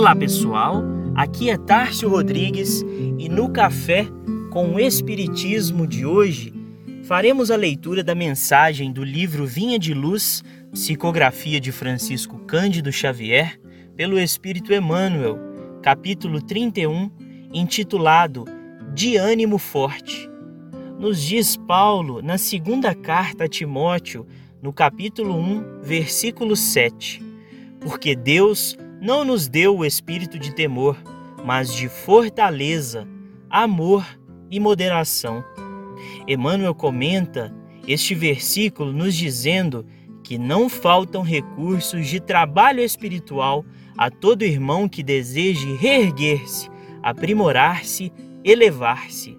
[0.00, 0.82] Olá pessoal,
[1.14, 2.80] aqui é Tárcio Rodrigues
[3.18, 4.06] e no Café
[4.50, 6.54] com o Espiritismo de hoje
[7.04, 10.42] faremos a leitura da mensagem do livro Vinha de Luz,
[10.72, 13.60] psicografia de Francisco Cândido Xavier,
[13.94, 15.38] pelo Espírito Emmanuel,
[15.82, 17.10] capítulo 31,
[17.52, 18.46] intitulado
[18.94, 20.30] De ânimo forte.
[20.98, 24.26] Nos diz Paulo na segunda carta a Timóteo,
[24.62, 27.22] no capítulo 1, versículo 7.
[27.82, 30.96] Porque Deus não nos deu o espírito de temor,
[31.44, 33.08] mas de fortaleza,
[33.48, 34.04] amor
[34.50, 35.42] e moderação.
[36.28, 37.54] Emmanuel comenta
[37.88, 39.86] este versículo nos dizendo
[40.22, 43.64] que não faltam recursos de trabalho espiritual
[43.96, 46.68] a todo irmão que deseje reerguer-se,
[47.02, 48.12] aprimorar-se,
[48.44, 49.38] elevar-se.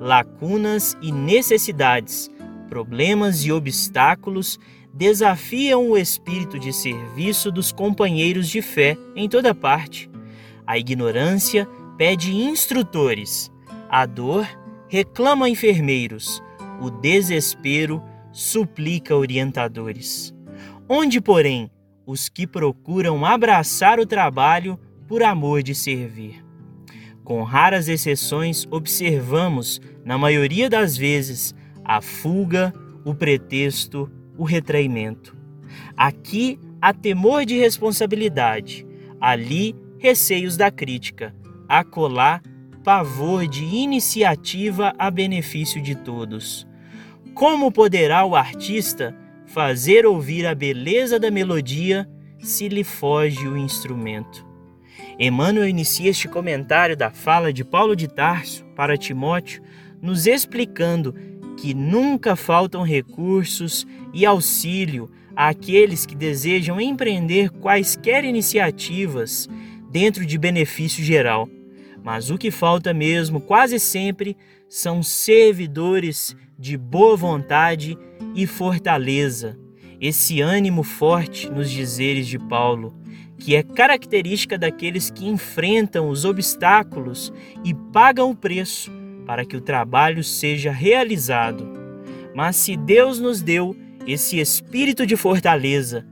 [0.00, 2.30] Lacunas e necessidades,
[2.68, 4.58] problemas e obstáculos
[4.96, 10.10] desafiam o espírito de serviço dos companheiros de fé em toda parte.
[10.66, 13.52] A ignorância pede instrutores,
[13.90, 14.48] a dor
[14.88, 16.42] reclama enfermeiros,
[16.80, 18.02] o desespero
[18.32, 20.34] suplica orientadores.
[20.88, 21.70] Onde, porém,
[22.06, 26.42] os que procuram abraçar o trabalho por amor de servir.
[27.22, 32.72] Com raras exceções, observamos, na maioria das vezes, a fuga,
[33.04, 35.36] o pretexto, o retraimento.
[35.96, 38.86] Aqui há temor de responsabilidade,
[39.20, 41.34] ali receios da crítica,
[41.68, 42.40] acolá
[42.84, 46.66] pavor de iniciativa a benefício de todos.
[47.34, 49.14] Como poderá o artista
[49.46, 54.46] fazer ouvir a beleza da melodia se lhe foge o instrumento?
[55.18, 59.62] Emmanuel inicia este comentário da fala de Paulo de Tarso para Timóteo,
[60.00, 61.14] nos explicando
[61.56, 69.48] que nunca faltam recursos e auxílio àqueles que desejam empreender quaisquer iniciativas
[69.90, 71.48] dentro de benefício geral.
[72.02, 74.36] Mas o que falta mesmo, quase sempre,
[74.68, 77.98] são servidores de boa vontade
[78.34, 79.58] e fortaleza,
[80.00, 82.94] esse ânimo forte nos dizeres de Paulo,
[83.38, 87.32] que é característica daqueles que enfrentam os obstáculos
[87.64, 88.90] e pagam o preço
[89.26, 91.68] para que o trabalho seja realizado.
[92.34, 93.76] Mas se Deus nos deu
[94.06, 96.06] esse espírito de fortaleza,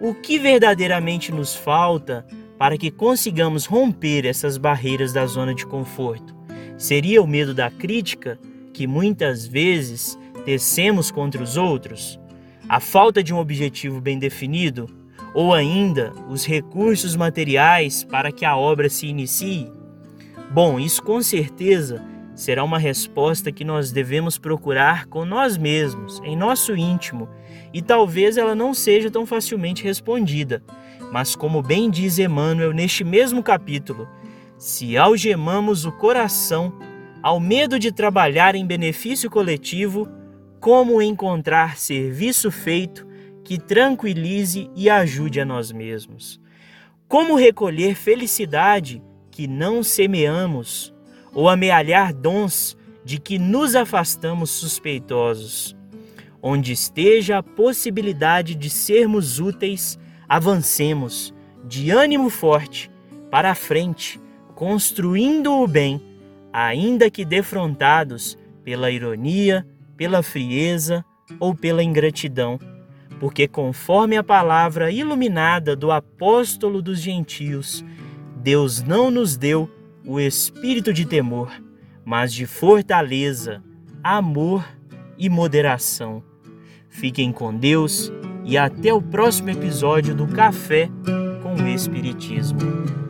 [0.00, 2.24] o que verdadeiramente nos falta
[2.56, 6.34] para que consigamos romper essas barreiras da zona de conforto?
[6.78, 8.38] Seria o medo da crítica,
[8.72, 12.18] que muitas vezes tecemos contra os outros?
[12.68, 14.88] A falta de um objetivo bem definido?
[15.34, 19.70] Ou ainda os recursos materiais para que a obra se inicie?
[20.50, 22.02] Bom, isso com certeza
[22.40, 27.28] será uma resposta que nós devemos procurar com nós mesmos, em nosso íntimo,
[27.70, 30.62] e talvez ela não seja tão facilmente respondida.
[31.12, 34.08] Mas, como bem diz Emmanuel neste mesmo capítulo,
[34.56, 36.72] se algemamos o coração
[37.22, 40.08] ao medo de trabalhar em benefício coletivo,
[40.58, 43.06] como encontrar serviço feito
[43.44, 46.40] que tranquilize e ajude a nós mesmos?
[47.06, 50.98] Como recolher felicidade que não semeamos?
[51.34, 55.76] Ou amealhar dons de que nos afastamos suspeitosos.
[56.42, 59.98] Onde esteja a possibilidade de sermos úteis,
[60.28, 62.90] avancemos de ânimo forte
[63.30, 64.20] para a frente,
[64.54, 66.00] construindo o bem,
[66.52, 69.66] ainda que defrontados pela ironia,
[69.96, 71.04] pela frieza
[71.38, 72.58] ou pela ingratidão,
[73.18, 77.84] porque conforme a palavra iluminada do apóstolo dos gentios,
[78.36, 79.70] Deus não nos deu
[80.04, 81.50] o espírito de temor,
[82.04, 83.62] mas de fortaleza,
[84.02, 84.66] amor
[85.18, 86.22] e moderação.
[86.88, 88.12] Fiquem com Deus
[88.44, 90.88] e até o próximo episódio do Café
[91.42, 93.09] com o Espiritismo.